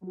[0.00, 0.06] 不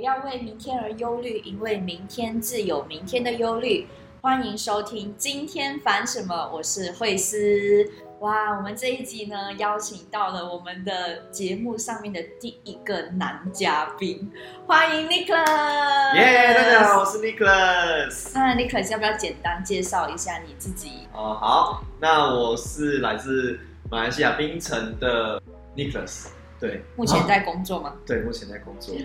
[0.00, 3.86] 要为明天而忧虑，因为明天自有明天的忧虑。
[4.20, 6.50] 欢迎收听今天烦什么？
[6.52, 7.90] 我是慧思。
[8.20, 14.28] 哇，我们这一集呢，邀请到了我们的节目上面的第一个男嘉宾，
[14.66, 16.16] 欢迎 Nicholas。
[16.16, 18.32] 耶，大家好，我是 Nicholas。
[18.34, 21.06] 那 Nicholas 要不要简单介绍一下你自己？
[21.14, 25.40] 哦，好，那我是来自马来西亚槟城的
[25.76, 26.26] Nicholas。
[26.58, 27.94] 对，目前在工作吗？
[28.04, 28.96] 对，目前在工作。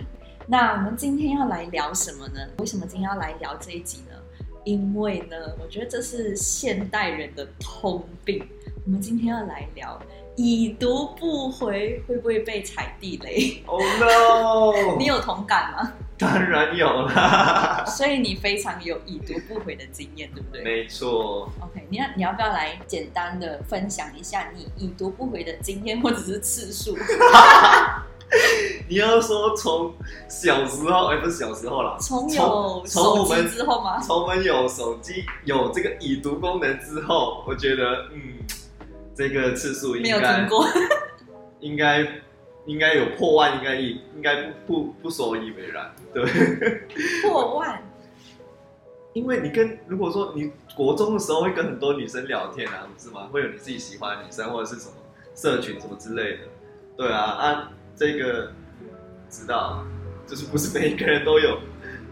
[0.48, 2.40] 那我们今天要来聊什么呢？
[2.58, 4.18] 为什么今天要来聊这一集呢？
[4.64, 8.44] 因为呢，我觉得这是现代人的通病。
[8.86, 9.98] 我们今天要来聊
[10.36, 14.98] 已读不回会不会被踩地雷？Oh no！
[15.00, 15.94] 你有同感吗？
[16.18, 17.86] 当然有啦。
[17.88, 20.64] 所以你非常有已读不回的经验，对不对？
[20.64, 21.50] 没错。
[21.62, 26.98] OK，你要你要不要来简单的分享一下你已读不回的经验或者是次数？
[28.90, 29.94] 你要说从
[30.28, 34.02] 小时候，哎，不是小时候啦，从有手机之后吗？
[34.02, 38.34] 从我们有手机有这个已读功能之后，我觉得，嗯，
[39.16, 40.68] 这个次数应该没有听过，
[41.60, 42.22] 应该
[42.66, 46.24] 应该有破万，应该应应该不不不所以为然，对，
[47.22, 47.82] 破万，
[49.14, 53.28] 因为你跟如果说你国中的时候会跟很多女生聊天啊，不是吗？
[53.32, 54.94] 会有你自己喜欢的女生或者是什么
[55.36, 56.40] 社群什么之类的，
[56.98, 57.72] 对啊啊。
[57.96, 58.52] 这个
[59.30, 59.86] 知道，
[60.26, 61.60] 就是不是每一个人都有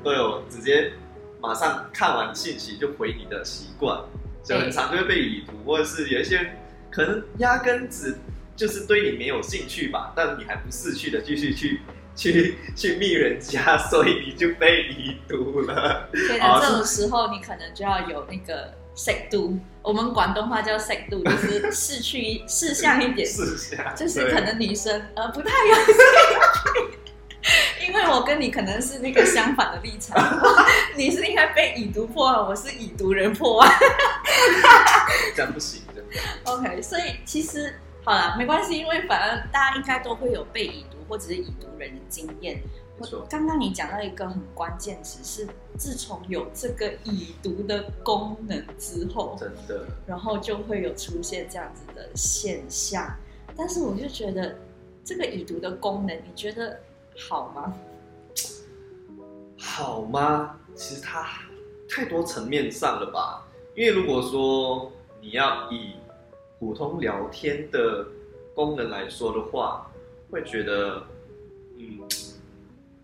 [0.04, 0.94] 都有直接
[1.42, 4.00] 马上看完信息就回你的习惯，
[4.44, 6.46] 就很常就会被已读，或者是有一些人
[6.92, 8.20] 可能压根子
[8.56, 11.82] 就是对你没有兴趣吧，但你还不识趣的继续去
[12.16, 16.10] 去去密人家，所以你就被已读了。
[16.12, 18.74] 对 的，这种时候你可能就要有那个。
[18.94, 23.26] 识度，我们广东话叫识度，就是识趣、识相一点，
[23.96, 30.14] 就是可能女生呃不太有兴趣， 因为我跟你可能是那个相反的立场，
[30.98, 33.72] 你是应该被已读破案，我是已读人破案，
[35.34, 35.91] 这样不行的。
[36.46, 37.74] OK，所以其实
[38.04, 42.62] 好了，没关系，因为反正大家应该都会有被已读或者是已读人的经验。
[43.28, 53.12] 刚刚你讲到一个很关键词，是自从有这个已读的功能之后，真的，然后就会有出现这样子的现象。
[53.58, 54.56] 但是我就觉得
[55.04, 56.80] 这个已读的功能，你觉得
[57.28, 57.74] 好吗？
[59.58, 60.60] 好吗？
[60.76, 61.28] 其实它
[61.90, 63.48] 太多层面上了吧？
[63.76, 65.96] 因为如果说你要以
[66.62, 68.06] 普通聊天的
[68.54, 69.92] 功能来说的话，
[70.30, 71.02] 会觉得，
[71.80, 72.00] 嗯。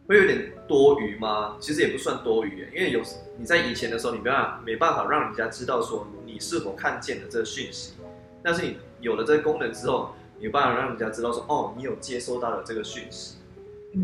[0.08, 1.58] 会有点多余吗？
[1.60, 3.02] 其实也不算多余，因为有
[3.36, 7.96] 你在以前的时候，你没办法没办法让人家知道说你是否看见了这个讯息，
[8.42, 13.36] 但是你有了这个功能之后，你有办法让人家知道说哦，你有接收到了这个讯息，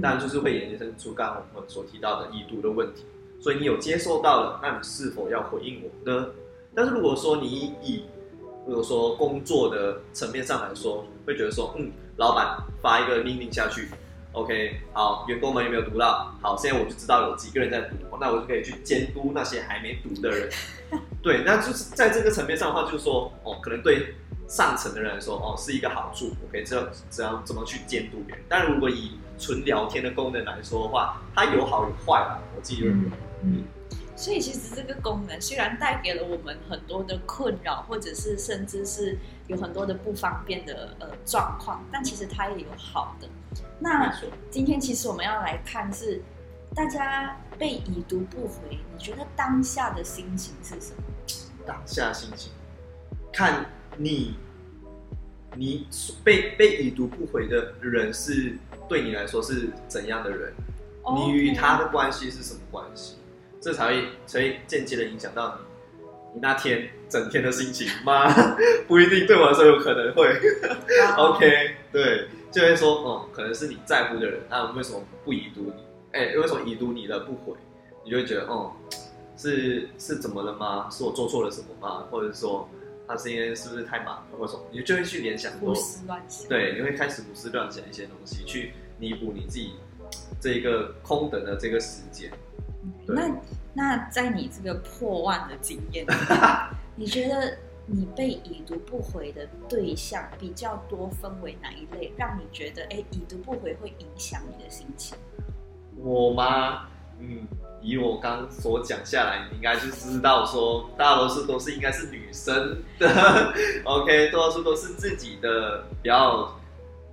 [0.01, 3.05] 当然就是会延伸出刚刚我们所提到的已读的问题。
[3.39, 6.31] 所以你有接收到了，那你是否要回应我呢？
[6.75, 7.47] 但是如果说你
[7.81, 8.03] 以
[8.65, 13.89] 如果说工作的层面上来说，会觉得说嗯，老板发一个命令下去。
[14.31, 16.33] OK，好，员工们有没有读到？
[16.41, 20.49] 好，现在我就知道有几个人在读，那我就可以去监督那些还没读的人。
[21.21, 24.15] 对，那就是在这个层面上的话，就是说，哦，可能对
[24.47, 26.31] 上层的人来说，哦，是一个好处。
[26.41, 28.43] 我可以知道怎样怎么去监督别人。
[28.49, 32.39] 但如果以纯聊天的功能来说的话，它有好有坏啦。
[32.55, 33.09] 我自己认为。
[33.43, 33.57] 嗯。
[33.57, 33.63] 嗯
[34.23, 39.17] 所以其实这个功能虽然带给了我们很多的困扰，或者是甚至是
[39.47, 43.27] 有很多的不方便的呃状况，但其实它也有好的。
[43.79, 44.17] 那
[44.49, 46.21] 今天其实我们要来看是
[46.73, 51.03] 大家被已读不回，你觉得当下的心情是什么？
[51.65, 52.53] 当下心情，
[53.33, 53.65] 看
[53.97, 54.37] 你
[55.53, 55.85] 你
[56.23, 58.57] 被被已读不回的人是
[58.87, 60.53] 对你来说是怎样的人.
[61.13, 63.17] 你与他的关系是什么关系？
[63.63, 66.03] 这才会所以间接的影响到你，
[66.33, 68.27] 你那天整天的心情吗？
[68.89, 70.27] 不一定，对我来说有可能会。
[71.17, 75.83] OK，对，就会说，哦，可能是你在乎的人，他为什么不已读你？
[76.11, 77.57] 哎，为什么已读你了不回？
[78.03, 78.73] 你就会觉得，哦，
[79.37, 80.89] 是是怎么了吗？
[80.91, 82.05] 是我做错了什么吗？
[82.11, 82.67] 或者说，
[83.07, 84.63] 他是因为是不是太忙了，或者什么？
[84.73, 86.49] 你就会去联想多，胡思乱想。
[86.49, 89.71] 对，你会开始胡思乱想一些东西，去弥补你自己
[90.41, 92.29] 这一个空等的这个时间。
[93.07, 93.29] 那
[93.73, 96.05] 那在你这个破万的经验，
[96.95, 105.17] 你觉得你被已读不回的对象比较多，分为哪一类，让你觉得哎，已读不回会影响你的心情？
[105.97, 106.87] 我吗？
[107.19, 107.47] 嗯，
[107.81, 113.53] 以我刚刚所讲下来，你应该就知道说，大多数都是应该是女生的，
[113.85, 116.55] OK，多数都是自己的比较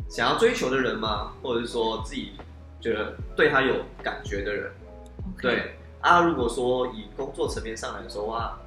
[0.09, 1.33] 想要追求的人吗？
[1.43, 2.33] 或者是说自己
[2.81, 4.73] 觉得对他有感觉的人.
[5.41, 8.58] 对啊，如果说以工作层面上来说啊，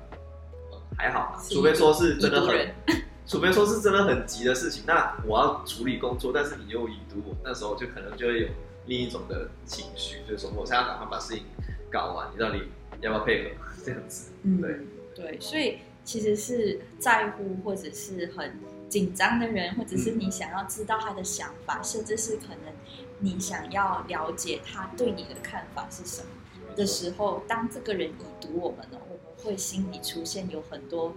[0.97, 2.73] 还好，除非说是真的很，
[3.27, 8.47] 除非说是真的很急的事情，那我要处理工作，但是你又已读我，那时候就可能就会有。
[8.85, 11.45] 另一种的情绪，就是说，我现在要赶快把事情
[11.89, 12.63] 搞完，你到底
[12.99, 13.49] 要不要配合？
[13.81, 14.77] 这样子，嗯，对
[15.15, 18.59] 对，所以其实是在乎或者是很
[18.89, 22.73] 紧张的人，或者是你想要知道他的想法，嗯、甚至是可能
[23.19, 26.27] 你想要了解他对你的看法是什么
[26.73, 31.13] 的时候，当这个人已读我们了，我们会心里出现有很多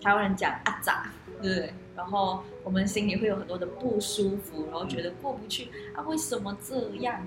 [0.00, 1.72] 台湾人讲阿杂，对不对？
[1.96, 7.26] 然后我们心里会有很多的不舒服，然后觉得过不去、嗯、啊，为什么这样？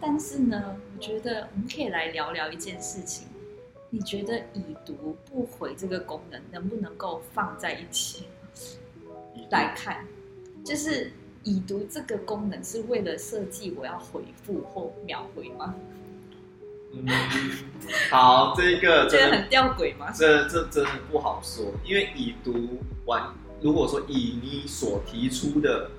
[0.00, 3.26] 但是呢，我觉得我们可以来聊聊一件事情。
[3.90, 8.24] 你觉得已读不回这个功能能不能够放在一起
[9.50, 10.04] 来看？
[10.64, 11.12] 就是
[11.42, 15.74] 已读这个功能是为了设计我要回复或秒回吗？
[16.96, 17.08] 嗯，
[18.10, 20.10] 好，这个真的很吊诡吗？
[20.14, 23.22] 这这真的不好说，因为已读完。
[23.60, 25.90] 如果说以你所提出的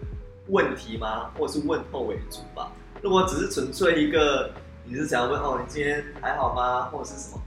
[0.49, 2.71] 问题吗，或者是问候为主吧。
[3.01, 4.51] 如果只是纯粹一个
[4.83, 7.41] 你是想要问哦，你今天还好吗，或者是什么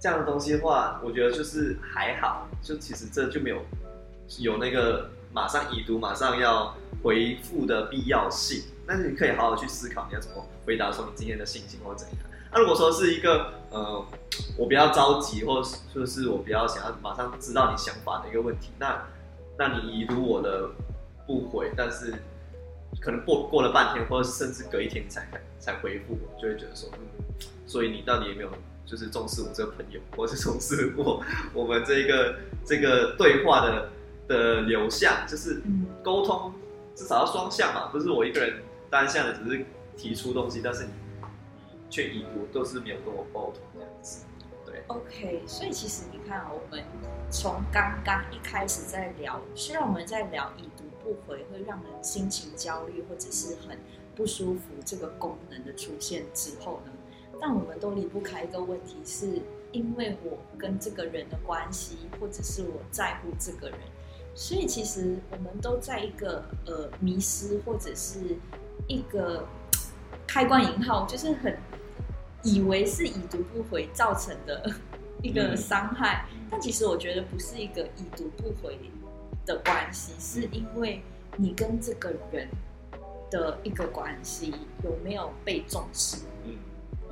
[0.00, 3.62] 这样的东西的话，我觉得就是还好，就其实这就没有
[4.40, 8.64] 有那个马上已读、马上要回复的必要性。
[8.84, 12.18] 但是你可以好好去思考你要怎么回答说你今天的心情或者怎样。
[12.52, 14.04] 那如果说是一个呃，
[14.56, 15.62] 我比较着急，或
[15.94, 19.02] 就是我比较想要马上知道你想法的一个问题，那。
[19.58, 20.66] 那你已读我的
[21.26, 22.14] 不回，但是
[23.02, 25.28] 可能过过了半天，或者甚至隔一天才
[25.60, 28.50] 才回复我，就会觉得说，嗯，所以你到底有没有
[28.86, 31.22] 就是重视我这个朋友，或是重视我
[31.52, 32.34] 我们这个
[32.64, 33.90] 这个对话的
[34.26, 35.62] 的流向，就是
[36.02, 36.50] 沟通
[36.96, 39.66] 至少要双向嘛，不是我一个人单向的，只是
[39.98, 41.01] 提出东西，但是你你
[41.92, 44.24] 却已读都是没有跟我沟通这样子。
[44.64, 46.82] 对 OK，所以其实你看啊，我们
[47.30, 53.76] 从刚刚一开始在聊，虽然我们在聊已读不回会让人心情焦虑或者是很
[54.16, 56.92] 不舒服这个功能的出现之后呢，
[57.38, 59.42] 但我们都离不开一个问题，是
[59.72, 63.78] 因为我跟这个人的关系，或者是我在乎这个人，
[64.34, 68.38] 所以其实我们都在一个呃迷失或者是
[68.86, 69.46] 一个
[70.26, 71.54] 开关引号，就是很。
[72.42, 74.68] 以为是已读不回造成的
[75.22, 78.76] 一个伤害，嗯，但其实我觉得不是一个已读不回
[79.46, 81.00] 的关系，是因为
[81.36, 82.48] 你跟这个人
[83.30, 84.52] 的一个关系
[84.82, 86.16] 有没有被重视。
[86.44, 86.56] 嗯，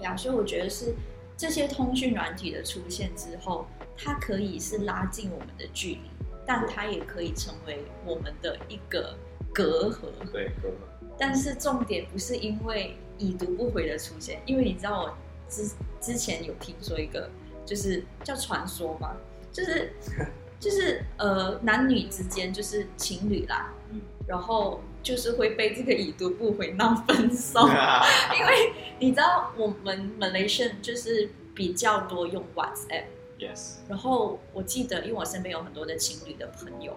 [0.03, 0.95] 呀，所以我觉得是
[1.37, 3.67] 这些通讯软体的出现之后，
[3.97, 6.01] 它可以是拉近我们的距离，
[6.45, 9.17] 但它也可以成为我们的一个
[9.55, 10.31] 隔阂。
[10.33, 10.73] 对，隔阂。
[11.17, 12.97] 但是重点不是因为。
[13.21, 15.15] 已读不回的出现，因为你知道我
[15.49, 15.71] 之
[16.01, 17.31] 之前有听说一个，
[17.67, 19.15] 就是叫传说嘛，
[19.53, 19.93] 就是
[20.59, 23.73] 就是呃男女之间就是情侣啦，
[24.27, 27.61] 然后就是会被这个已读不回闹分 手，
[28.39, 36.97] 因为你知道我们 Malaysian 就是比较多用 WhatsApp，Yes，然后我记得因为我身边有很多的情侣的朋友，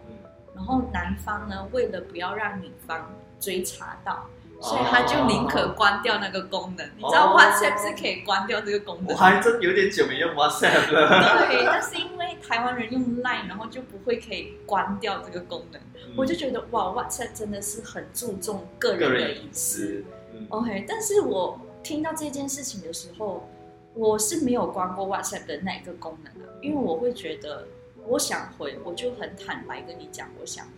[0.55, 4.25] 然后男方呢为了不要让女方追查到。
[4.63, 9.07] 所以他就宁可关掉那个功能，oh, 你知道 WhatsApp 是可以关掉这个功能。
[9.09, 11.09] 我还真有点久没用 WhatsApp 了。
[11.49, 15.81] 对，但是因为台湾人用 Line，然后就不会可以关掉这个功能。
[15.95, 20.01] 嗯、我就觉得哇，WhatsApp 真的是很注重个人的隐私。
[20.31, 23.45] 嗯、OK，但是我听到这件事情的时候，
[23.93, 27.67] 我是没有关过 WhatsApp 的那个功能的，因为我会觉得
[28.07, 30.71] 我想回，我就很坦白跟你讲，我想回。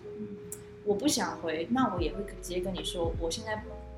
[0.87, 3.55] 我不想回，那我也会直接跟你说，我现在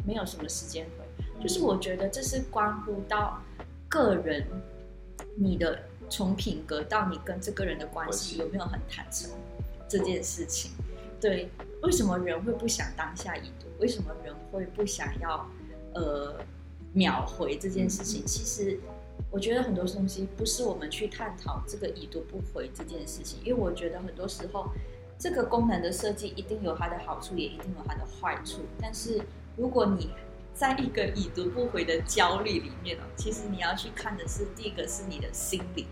[0.08, 1.06] 没有什么时间回。
[1.44, 3.40] 就是我觉得这是关乎到
[3.90, 4.48] 个人，
[5.36, 9.30] 你的从品格到你跟这个人的关系有没有很坦诚
[9.88, 10.72] 这件事情。
[11.20, 11.50] 对，
[11.84, 13.68] 为什么人会不想当下已读？
[13.80, 15.46] 为什么人会不想要
[15.94, 16.40] 呃
[16.94, 18.26] 秒回这件事情？
[18.26, 18.80] 其实
[19.30, 24.72] 我觉得很多东西不是我们去探讨这个已读不回这件事情，因为我觉得很多时候。
[25.20, 28.60] 这个功能的设计一定有它的好处，也一定有它的坏处。
[28.80, 29.20] 但是
[29.58, 30.12] 如果你
[30.54, 35.88] 在一个已读不回的焦虑里面哦，其实你要去看的是，第一个是你的心理，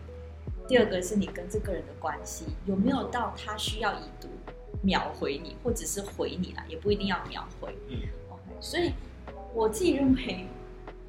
[0.67, 4.29] 第二个是你跟这个人的关系有没有到他需要已读
[4.81, 7.75] 秒回你，或者是回你啦，也不一定要秒回。
[7.89, 7.98] 嗯
[8.29, 8.41] ，OK。
[8.60, 8.93] 所以
[9.53, 10.45] 我自己认为，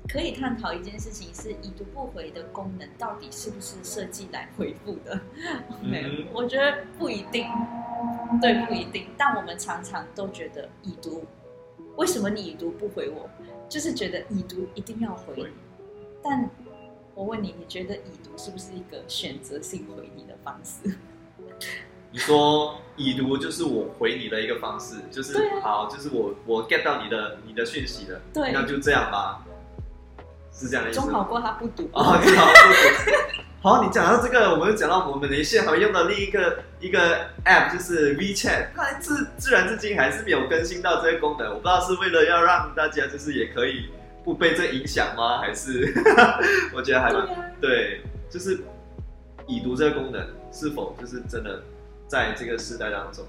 [0.08, 5.20] 可以探讨一件事情是已读不回的功能到底是不是设计来回复的？
[5.70, 7.46] OK，、嗯、我觉得不一定，
[8.40, 9.08] 对，不一定。
[9.16, 11.25] 但我们常常都觉得已读，
[11.96, 13.28] 为什么你已读不回我？
[13.68, 15.48] 就是觉得已读一定要回你。
[16.22, 16.48] 但
[17.14, 20.96] 我问你，你觉得已读是不是一个选择性回你的方式？
[22.12, 29.44] 你说已读就是我回你的一个方式，就是、啊、好，就是我我 get 到你的你的讯息了，对，那就这样吧，
[30.52, 31.00] 是这样的意思。
[31.00, 32.32] 中好过他不读啊，好，不读。
[33.66, 43.87] 好，你讲到这个，我们就讲到我们连线还用到另一个一个 app 就是 WeChat，它自自然至今还是没有更新到这个功能，我不知道是为了要让大家就是也可以
[44.23, 45.40] 不被这影响吗？
[45.40, 45.92] 还是
[46.73, 48.61] 我觉得还蛮对，啊、对，就是
[49.49, 51.61] 已读这个功能是否就是真的？
[52.06, 53.25] 在这个时代当中，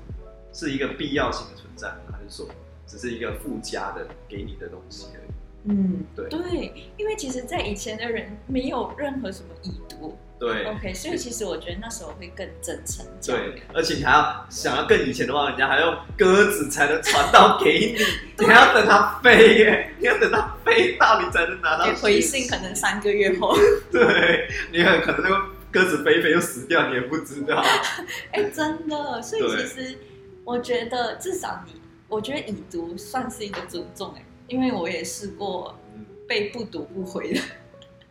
[0.53, 2.47] 是一个必要性的存在，还是说
[2.85, 5.31] 只是一个附加的给你的东西而已？
[5.69, 13.05] 嗯，对对，因为其实，在以前的人没有任何什么已读，对，OK，所以其实我觉得那时候会更真诚。
[13.25, 18.05] 对，而且你还要想要更以前的话，人家还用鸽子才能传到给你，
[18.39, 23.57] 你还要等它飞耶，你要等它飞到你才能拿到回信，可能三个月后，
[23.91, 25.57] 对，你很可能那个。
[25.69, 27.57] 鸽子飞飞又死掉，你也不知道。
[28.31, 29.97] 哎、欸，真的，所以其实
[30.45, 31.73] 我觉得至少你，
[32.07, 35.77] 我觉得已读算是一个尊重哎，因为我也试过
[36.25, 37.41] 被不读不回的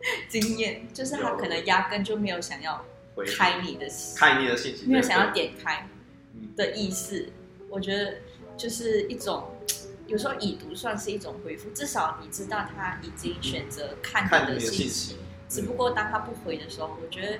[0.29, 2.85] 经验，就是他可能压根就没有想要
[3.37, 5.87] 开你的开你的信息，没有想要点开
[6.55, 7.29] 的意思。
[7.69, 8.19] 我觉得
[8.55, 9.51] 就是一种，
[10.07, 15.17] 有时候已读算是一种回复，至少你知道他已经选择看你的信息。
[15.49, 17.39] 只不过当他不回的时候，我觉得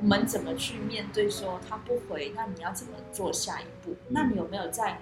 [0.00, 3.96] 我们怎么去面对说他不回，那你要怎么做下一步？
[4.08, 4.98] 那你有没有在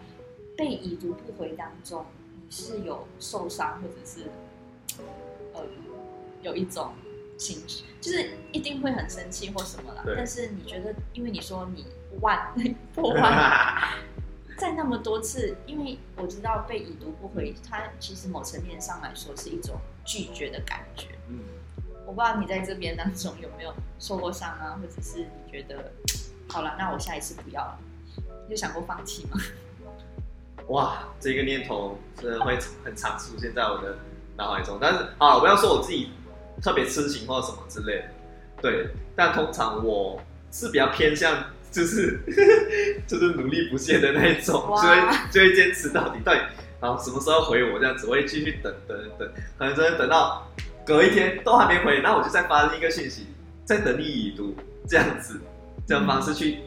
[0.56, 4.30] 被已读不回当中，你是有受伤，或者是
[5.52, 5.64] 呃
[6.42, 6.92] 有一种
[7.37, 10.03] 情绪，就是一定会很生气或什么啦？
[10.17, 11.87] 但是你觉得，因为你说你
[12.21, 12.55] 万
[12.95, 13.95] 破 万，
[14.59, 21.09] 在那么多次，因为我知道被已读不回，它其实某层面上来说是一种拒绝的感觉。
[21.29, 21.41] 嗯。
[22.07, 25.91] 我不知道你在这边当中有没有受过伤啊，或者是你觉得
[26.49, 27.79] 好了，那我下一次不要了，
[28.47, 29.41] 你有想过放弃吗？
[30.69, 33.97] 哇，这个念头真的会很常出现在我的
[34.37, 34.79] 脑海中。
[34.79, 36.11] 但是啊，我不要说我自己
[36.62, 38.04] 特别痴情或什么之类的，
[38.62, 38.88] 对。
[39.16, 40.20] 但通常我
[40.50, 42.18] 是比较偏向就是
[43.06, 46.40] 就是努力不懈的那一种，哇就会就会坚持到底，到底
[46.80, 50.46] 好什么时候回我这样子，我会继续等等等，可能真的等到。
[50.87, 53.28] 隔一天都还没回，那我就再发一个信息，
[53.64, 54.54] 再等你已读，
[54.87, 55.40] 这样子，
[55.87, 56.58] 这样方式去，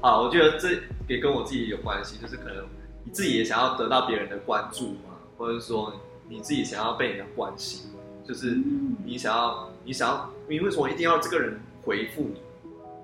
[0.00, 0.70] 啊，我觉得这
[1.06, 2.66] 也跟我自己有关系，就是可能
[3.04, 5.94] 你自己也想要得到别人的关注嘛，或者说
[6.28, 7.92] 你自己想要被人家关心，
[8.24, 8.58] 就是
[9.04, 12.40] 你想要，你想要，你为什么一定要这个人回复你？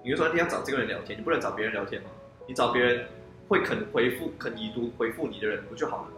[0.04, 1.18] 你为什么一定要找这个人聊天？
[1.18, 2.08] 你不能找别人聊天吗？
[2.46, 3.06] 你找别人
[3.48, 6.08] 会肯回复、肯已读回复你的人不就好了？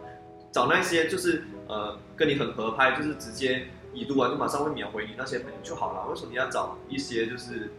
[0.51, 3.67] 找那些就是呃跟你很合拍，就是直接。
[3.91, 6.07] 已读完就马上会秒回你那些朋友就好了。
[6.11, 7.71] 为什么你要找一些就是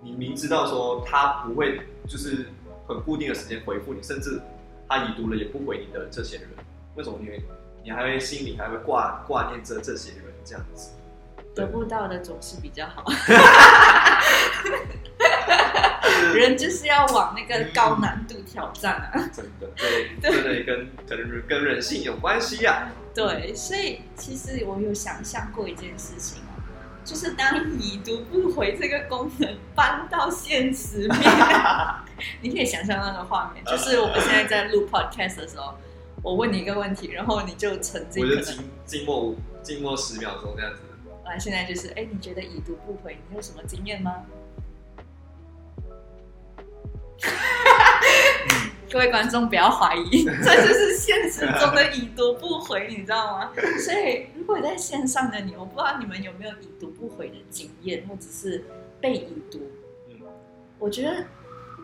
[0.00, 2.46] 你明知道说他不会就是
[2.88, 4.40] 很固定的时间回复你，甚至
[4.88, 6.48] 他已读了也不回你的这些人？
[6.96, 7.28] 为什么你
[7.84, 10.90] 你还会心里还会挂挂念着这些人这样子？
[11.54, 13.04] 得不到的总是比较好。
[16.34, 19.12] 人就是要往那个高难度挑战啊！
[19.32, 22.88] 真的，对，真的跟可能跟人性有关系呀。
[23.14, 26.58] 对，所以其实我有想象过一件事情哦，
[27.04, 31.20] 就是当已读不回这个功能搬到现实面，
[32.42, 35.74] 你可以想象那个画面，就是我们现在在录 podcast 的时候，
[36.24, 40.80] 我问你一个问题，然后你就沉浸，我就静静默静默十秒钟这样子。
[41.22, 44.24] 啊，现在就是，哎，你觉得已读不回，你有什么经验吗？
[48.90, 53.52] 各位观众不要怀疑，这就是现实中的已读不回，你知道吗？
[53.84, 58.64] 所以如果在线上的你，我不知道你们有没有已读不回的经验，或者是
[58.98, 59.60] 被已读。
[60.78, 61.22] 我觉得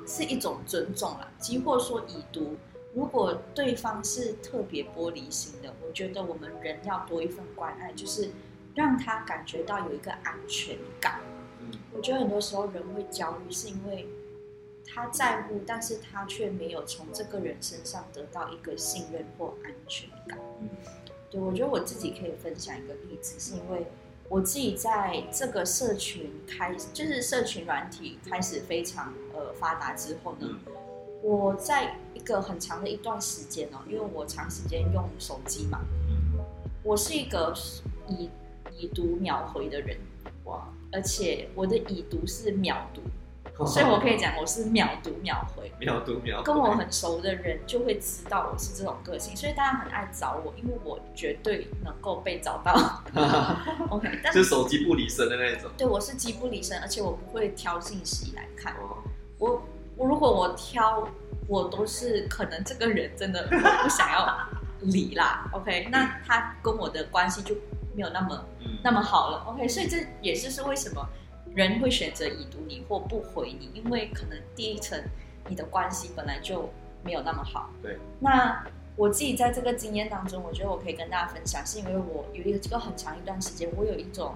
[0.06, 2.56] 是一种尊重啦，即或说已读，
[2.94, 8.30] 如果对方是特别玻璃心的，我觉得我们人要多一份关爱，就是
[8.74, 11.20] 让他感觉到有一个安全感。
[11.60, 14.06] 嗯我觉得很多时候人会焦虑，是因为。
[14.92, 20.36] 他在乎，但是他却没有从这个人身上得到一个信任或安全感。
[20.60, 20.68] 嗯，
[21.30, 23.86] 对，我觉得我自己可以分享一个例子，是因为
[24.28, 30.58] 我自己在这个社群开，就是社群软体开始非常呃发达之后呢，
[31.22, 35.80] 我在一个很长的一段时间哦，因为我长时间用手机嘛，
[36.82, 37.54] 我是一个
[38.08, 38.30] 以
[38.78, 39.98] 以已读秒回的人，
[40.44, 40.66] 哇！
[40.90, 43.02] 而且我的已读是秒读。
[43.66, 46.44] 所以我可以讲，我是秒读秒回，秒读秒回。
[46.44, 53.02] 跟我很熟的人就会知道我是这种个性，所以大家很爱找我，因为我绝对能够被找到。
[53.90, 55.70] OK，但是是手机不离身的那种。
[55.76, 58.74] 对，我是机不离身，而且我不会挑信息来看。
[59.38, 59.62] 我
[60.00, 61.06] 我如果我挑，
[61.46, 64.48] 我都是可能这个人真的不想要
[64.80, 65.46] 理啦。
[65.52, 67.54] OK，那他跟我的关系就
[67.94, 69.44] 没有那么、嗯、那么好了。
[69.48, 71.06] OK，所以这也就是为什么。
[71.52, 74.96] 人会选择已读你或不回你，因为可能第一层
[75.48, 76.70] 你的关系本来就
[77.02, 77.68] 没有那么好。
[77.82, 77.98] 对。
[78.20, 78.64] 那
[78.94, 84.32] 我自己在这个经验当中，我觉得我可以跟大家分享，是因为我有一个这个很长一段时间，我有一种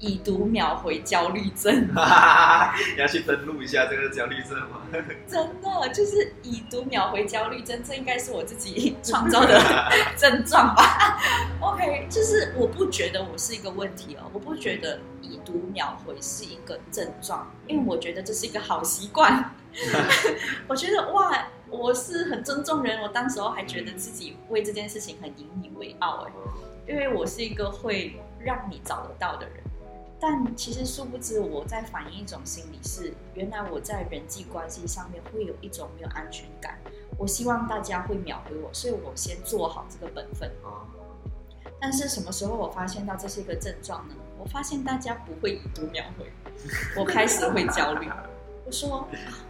[0.00, 1.86] 已读秒回焦虑症。
[2.96, 4.82] 你要去登录一下这个焦虑症吗？
[5.28, 9.60] 真的，就是已读秒回焦虑症，这应该是我自己创造的
[10.18, 11.20] 症状吧
[11.60, 14.98] ？OK，就是我不觉得我是一个问题哦，我不觉得。
[15.22, 19.54] 已读秒回是一个症状，因为我觉得这是一个好习惯。
[20.66, 26.32] 我觉得哇，我是很尊重人，我当时候还觉得自己为这件事情很引以为傲哎，
[26.88, 29.59] 因为我是一个会让你找得到的人。
[30.20, 36.78] 但其实殊不知我在反映一种心理是，原来我在人际关系上面会有一种没有安全感。
[37.16, 40.50] 我希望大家会秒回我，所以我先做好这个本分。
[41.80, 44.14] 但是什么时候我发现到这是一个症状呢？
[44.38, 46.30] 我发现大家不会已读秒回，
[46.96, 48.06] 我开始会焦虑。
[48.66, 49.08] 我说，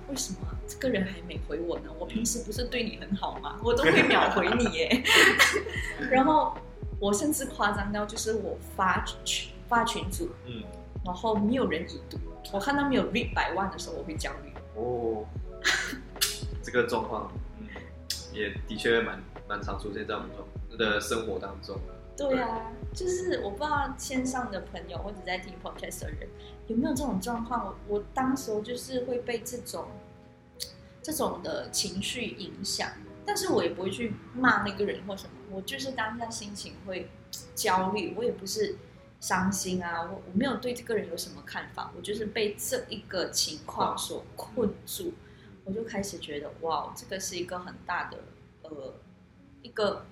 [0.08, 1.90] 为什么这个人还没回我呢？
[1.98, 3.58] 我平时不是对你很好吗？
[3.62, 5.02] 我都会秒回你耶。
[6.10, 6.54] 然后
[7.00, 9.04] 我甚至夸张到，就是我发
[9.70, 10.62] 发群组，嗯，
[11.04, 12.18] 然后没有人已读，
[12.52, 14.52] 我看到没有 read 百万的时候，我会焦虑。
[14.74, 15.24] 哦，
[16.62, 17.66] 这个状况，嗯，
[18.34, 20.28] 也的确蛮蛮常出现在我们
[20.76, 21.78] 的生活当中。
[22.16, 26.28] 对啊，就是我不知道线上的朋友或者在听 podcast 的人
[26.66, 27.64] 有没有这种状况。
[27.64, 29.86] 我我当时就是会被这种
[31.00, 32.90] 这种的情绪影响，
[33.24, 37.08] 但是我也不会去骂那个人或什么，我就是当下心情会
[37.54, 38.76] 焦虑，我也不是
[39.20, 45.12] 伤心啊，我我没有对这个人有什么看法，我就是被这一个情况所困住，
[45.64, 48.18] 我就开始觉得哇，这个是一个很大的
[48.62, 48.94] 呃
[49.62, 50.06] 一个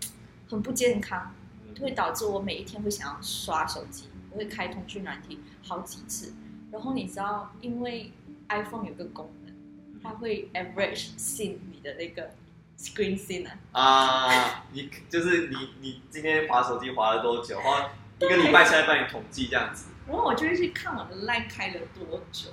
[0.48, 1.34] 很不健康。
[1.80, 6.34] 会导致我每一天会想要刷手机，我会开通讯软体好几次。
[6.72, 8.10] 然后你知道，因为
[8.48, 9.54] iPhone 有个功能，
[10.02, 12.32] 它会 average scene 你的那个
[12.76, 17.60] screen scene 啊，你就是你你今天划手机划了多久？
[17.60, 17.88] 花
[18.20, 19.86] 一个礼拜下来帮你统计这样子。
[20.06, 22.50] 然后我就会去看我的 Line 开了多久，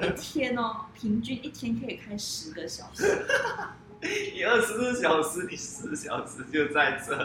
[0.00, 3.26] 一天哦，平均一天可以开十个小时。
[4.34, 7.16] 你二十四小时，你四小时就在这。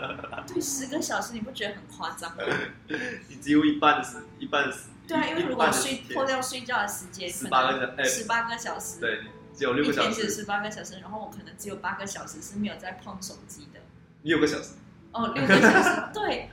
[0.48, 2.44] 对，十个小时，你不觉得很夸张吗？
[3.28, 4.86] 你只有一半的时，一半的时。
[5.06, 10.10] 对啊，因为如果睡脱掉睡觉的时间，十八个小十八个小时，对，只有六个小时。
[10.10, 13.80] 一天是十八个小时，然后我可能只有八个小时是没有在碰手机的。
[14.22, 14.70] 六个小时。
[15.12, 16.50] 哦，六个小时，对。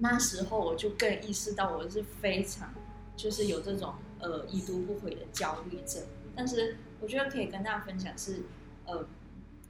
[0.00, 2.74] 那时候我就更意识到，我是非常
[3.16, 6.02] 就是有这种呃已读不回的焦虑症。
[6.34, 8.42] 但是我觉得可以跟大家分享是。
[8.86, 9.06] 呃，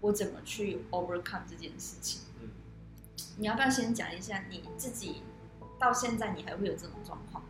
[0.01, 2.23] 我怎么去 overcome 这件事情？
[2.41, 2.49] 嗯，
[3.37, 5.17] 你要不要先讲一下你自己
[5.79, 7.45] 到现在你还会有这种状况？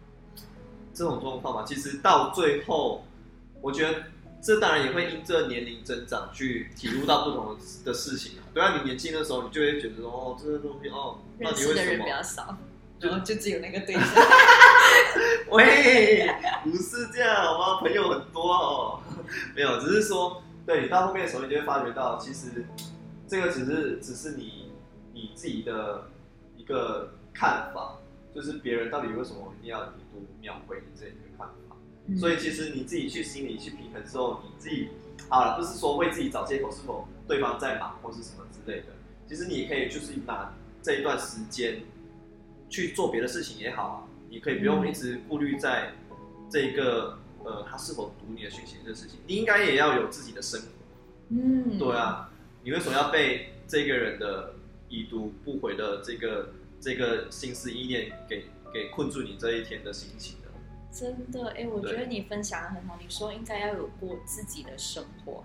[0.92, 3.04] 这种状况嘛，其实到最后，
[3.60, 4.02] 我觉得
[4.42, 8.42] 这当然也会因这年龄增长去体悟到不同的事情啊。
[8.52, 12.58] 对啊，你年轻的时候，你就会觉得说，哦，这些东西哦，认识的人比较少，
[13.00, 14.04] 然后就只有那个对象。
[15.50, 16.28] 喂，
[16.62, 17.80] 不是这样好吗？
[17.80, 19.00] 朋友很多哦，
[19.54, 20.42] 没有，只是说。
[20.66, 22.64] 对，你到后面的时候，你就会发觉到，其实
[23.26, 24.70] 这个只是只是你
[25.12, 26.08] 你自己的
[26.56, 27.98] 一个看法，
[28.32, 31.76] 就是别人到底为什么一定要你读秒回你这一个看法。
[32.06, 34.90] 嗯、所以其实你自己去心里去平衡之后，你自己
[35.28, 38.86] 好了，不是说为自己找借口，是否对方在忙或是什么之类的。
[39.26, 41.82] 其实你也可以就是拿这一段时间
[42.70, 45.92] 去做别的事情也好，你可以不用一直顾虑在
[46.48, 47.18] 这一个。
[47.42, 50.66] 呃，他是否读你的讯息这事情，你应该也要有自己的生活。
[51.30, 52.30] 嗯，对啊，
[52.62, 54.52] 你为什么要被这个人的
[54.90, 60.48] 已读不回的这个这个心思意念给给困住你这一天的心情呢？
[60.92, 62.98] 真的，哎，我觉得你分享的很好。
[63.00, 65.42] 你说应该要有过自己的生活，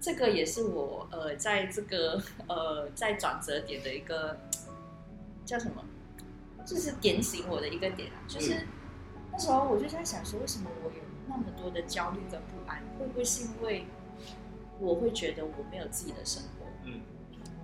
[0.00, 4.38] 这个也是我呃，在这个呃，在转折点的一个
[5.44, 5.84] 叫什么，
[6.66, 8.66] 就是点醒我的一个点啊，就是、嗯、
[9.32, 11.02] 那时候我就在想说，为什么我有。
[11.28, 13.86] 那么多的焦虑跟不安，会不会是因为
[14.80, 16.66] 我会觉得我没有自己的生活？
[16.84, 17.00] 嗯，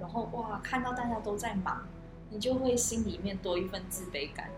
[0.00, 1.86] 然后哇，看到大家都在忙，
[2.30, 4.48] 你就会心里面多一份自卑感。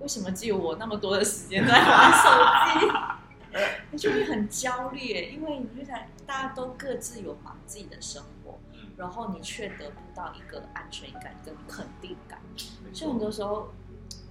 [0.00, 3.58] 为为什么只有我那么多的时间在玩手机？
[3.90, 8.56] 你就会很焦虑，因为你就想大家都各自有忙自己的生活，
[8.96, 12.38] 然后你却得不到一个安全感跟肯定感。
[12.92, 13.70] 所以很多时候，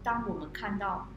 [0.06, 1.08] 当我们看到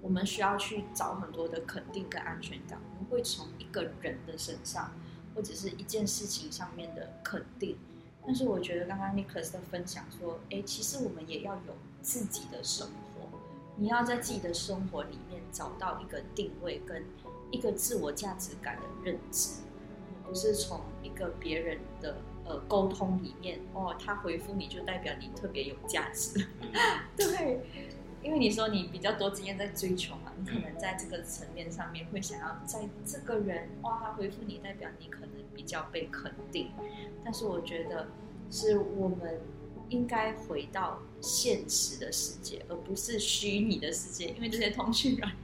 [0.00, 4.92] 我们需要去找很多的肯定跟安全感，我们会从一个人的身上
[5.34, 7.76] 或者是一件事情上面的肯定。
[8.24, 13.28] 但是我觉得刚刚 Nicholas 的分享说，哎，其实我们也要有自己的生活，
[13.76, 17.04] 你要在自己的生活里面找到一个定位跟。
[17.50, 19.60] 一个自我价值感的认知，
[20.24, 26.48] 不是从一个别人的呃沟通里面哦，他回复你就代表你特别有价值，
[27.14, 27.60] 对，
[28.22, 36.70] 因为你说你比较多经验在追求嘛，你可能在这个层面上面会想要在这个人哇，他回复你代表你可能比较被肯定，
[37.24, 38.08] 但是我觉得
[38.50, 39.40] 是我们
[39.88, 45.36] 应该回到现实的世界，而不是虚拟的世界，因为这些通讯软体。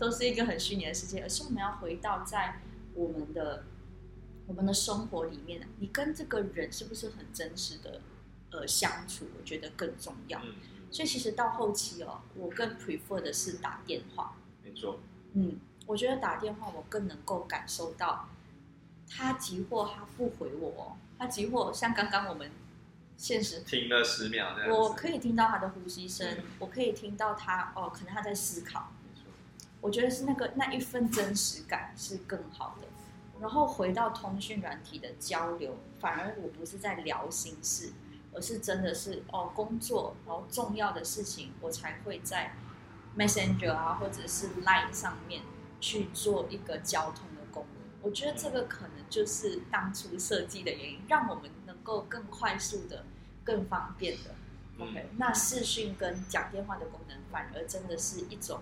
[0.00, 2.56] 都是一个很虚拟的世界，而是我们要回到在
[2.92, 3.64] 我们的
[4.48, 8.00] 我们的生活里面，你跟这个人是不是很真实的
[8.50, 9.26] 呃相处？
[9.38, 10.40] 我觉得更重要。
[10.42, 10.54] 嗯，
[10.90, 14.34] 所以其实到后期哦，我更 prefer 的是打电话。
[14.64, 14.98] 没错。
[15.32, 18.28] 嗯，我觉得打电话我更能够感受到
[19.08, 22.50] 他急或他不回我，他急或像刚刚我们
[23.16, 28.92] 现实停了十秒，我可以听到他的呼吸声，嗯，我可以听到他哦，可能他在思考。
[29.80, 32.86] 我觉得是那个那一份真实感是更好的，
[33.40, 37.92] 然后回到通讯软体的交流，反而我不是在聊心事，
[38.32, 42.54] 而是真的是哦工作，然后重要的事情，我才会在
[43.16, 45.42] Messenger 啊或者是 Line 上面
[45.80, 47.82] 去做一个交通的功能。
[48.02, 53.04] 我觉得这个可能就是当初设计的原因，让我们能够更快速的、
[53.44, 54.34] 更方便的。
[54.78, 58.60] OK，那视讯跟讲电话的功能，反而真的是一种。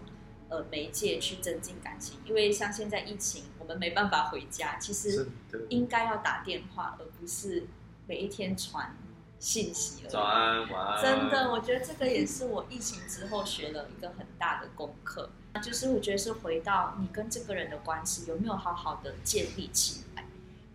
[0.51, 5.29] 呃，媒介去增进感情，因为像现在疫情，我们没办法回家，其实
[5.69, 7.67] 应该要打电话，而不是
[8.07, 8.97] 每一天传
[9.39, 10.11] 信息而已。
[10.11, 11.03] 早安，晚安。
[11.03, 15.31] 真的，我觉得这个也是我疫情之后学了一个很大的功课，
[15.63, 20.25] 就是我觉得是回到你跟这个人的关系有没有好好的建立起来。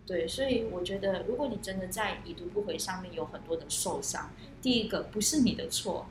[0.06, 6.06] 对，所以我觉得，如果你真的在已读不回上面有很多的受伤，第一个不是你的错。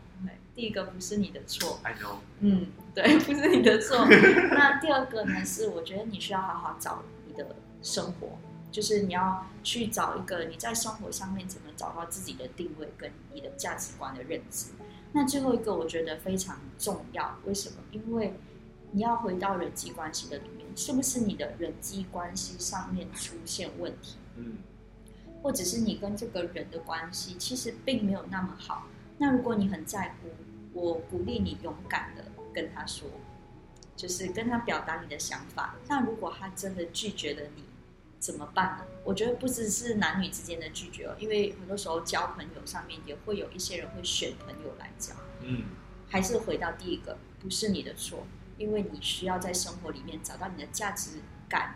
[0.55, 4.05] 第一个不是你的错，I know，嗯，对， 不是你的错。
[4.51, 5.43] 那第二个呢？
[5.43, 8.37] 是我觉得你需要好好找你的生活，
[8.73, 14.71] 就是你要去找一个你在生活上面怎么找到自己的定位跟你的价值观的认知。
[15.11, 17.75] 那最后一个我觉得非常重要，为什么？
[17.91, 18.33] 因为
[18.91, 24.17] 你要回到人际关系的里面，是不是你的人际关系上面出现问题？
[24.37, 24.57] 嗯，
[25.43, 28.87] 或者是你跟这个人的关系其实并没有那么好。
[29.19, 30.29] 那如果你很在乎，
[30.73, 33.07] 我鼓励你勇敢的跟他说，
[33.95, 35.75] 就是跟他表达你的想法。
[35.87, 37.63] 那如果他真的拒绝了你，
[38.23, 38.85] 怎么办呢？
[39.03, 45.13] 我觉得不只是男女之间的拒绝哦，因为很多时候交朋友上面也会有一些人会选朋友来交。
[45.41, 45.65] 嗯，
[46.07, 48.25] 还是回到第一个，不是你的错，
[48.57, 51.75] 因为你需要在生活里面找到你的价值感，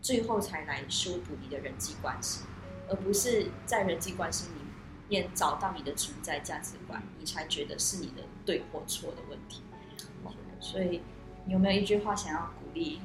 [0.00, 2.44] 最后才来修补你的人际关系，
[2.88, 5.28] 而不是在人际关系里面。
[5.34, 9.62] 找到你的存在价值观，你才觉得是你的对或错的问题。
[10.60, 11.00] 所以，
[11.46, 13.00] 你有没有一句话想要鼓励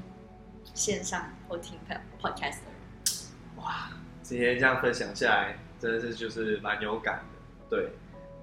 [0.74, 1.80] 线上或听
[2.22, 3.58] podcast 的人？
[3.58, 7.40] 哇，今天这样分享下来，真的是就是蛮有感的。
[7.70, 7.94] 对，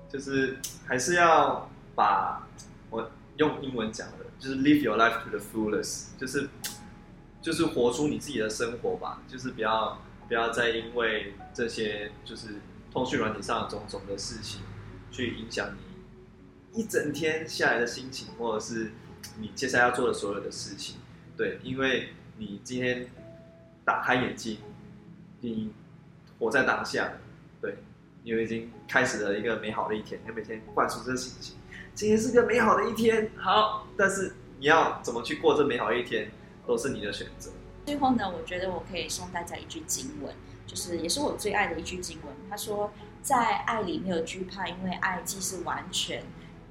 [0.08, 2.46] 就是还是要把
[2.90, 6.48] 我用英文讲的，就是 live your life to the fullest，就是
[7.42, 9.22] 就是活出你自己的生活吧。
[9.28, 12.60] 就是不要不要再因为这些就是。
[12.92, 14.62] 通讯软体上的种种的事情，
[15.12, 18.90] 去影响你一整天下来的心情，或者是
[19.38, 20.96] 你接下来要做的所有的事情。
[21.36, 23.06] 对，因为你今天
[23.84, 24.56] 打开眼睛，
[25.40, 25.70] 你
[26.38, 27.12] 活在当下，
[27.60, 27.76] 对，
[28.22, 30.18] 你已经开始了一个美好的一天。
[30.24, 31.54] 你每天灌输这个心情，
[31.94, 33.30] 今天是个美好的一天。
[33.36, 36.30] 好，但是你要怎么去过这美好的一天，
[36.66, 37.50] 都是你的选择。
[37.84, 40.34] 最后呢，我觉得我可以送大家一句经文。
[40.66, 46.22] 就是也是我最爱的一句经文，他说：“在爱里没有惧怕，因为爱既是完全。”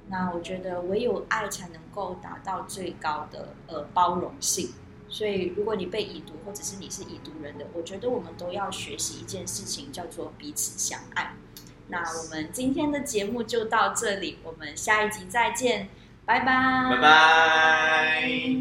[0.08, 4.70] 那我觉得唯有爱才能够达到最高的呃包容性。
[5.10, 11.34] 所以如果你被已读，或者是你是已读人的，我觉得我们都要学习一件事情，叫做彼此相爱。
[11.88, 15.88] 那我们今天的节目就到这里，我们下一集再见，
[16.24, 16.46] 拜拜，
[16.90, 18.60] 拜拜。